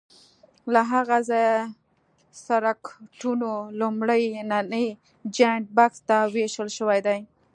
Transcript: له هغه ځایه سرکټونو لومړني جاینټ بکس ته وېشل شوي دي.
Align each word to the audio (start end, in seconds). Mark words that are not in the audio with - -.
له 0.73 0.81
هغه 0.91 1.17
ځایه 1.29 1.57
سرکټونو 2.45 3.49
لومړني 3.79 4.87
جاینټ 5.35 5.65
بکس 5.77 5.99
ته 6.07 6.17
وېشل 6.33 6.69
شوي 6.77 6.99
دي. 7.07 7.19